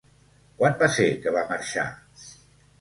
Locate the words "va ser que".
0.79-1.35